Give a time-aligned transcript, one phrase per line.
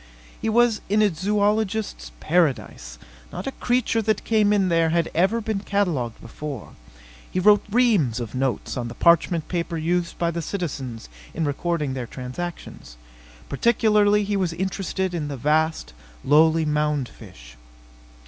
[0.41, 2.97] He was in a zoologist's paradise.
[3.31, 6.71] Not a creature that came in there had ever been catalogued before.
[7.29, 11.93] He wrote reams of notes on the parchment paper used by the citizens in recording
[11.93, 12.97] their transactions.
[13.47, 15.93] Particularly was he interested in the vast,
[16.25, 17.55] lowly mound fish.